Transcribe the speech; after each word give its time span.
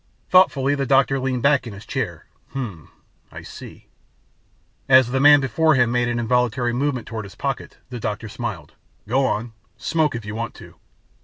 Thoughtfully, 0.31 0.73
the 0.73 0.87
doctor 0.87 1.19
leaned 1.19 1.43
back 1.43 1.67
in 1.67 1.73
his 1.73 1.85
chair, 1.85 2.25
"Hm 2.53 2.63
m 2.63 2.71
m... 2.71 2.89
I 3.31 3.43
see." 3.43 3.85
As 4.89 5.11
the 5.11 5.19
man 5.19 5.39
before 5.41 5.75
him 5.75 5.91
made 5.91 6.07
an 6.07 6.17
involuntary 6.17 6.73
movement 6.73 7.05
toward 7.05 7.23
his 7.25 7.35
pocket, 7.35 7.77
the 7.91 7.99
doctor 7.99 8.27
smiled, 8.27 8.73
"Go 9.07 9.27
on, 9.27 9.53
smoke 9.77 10.15
if 10.15 10.25
you 10.25 10.33
want 10.33 10.55
to." 10.55 10.73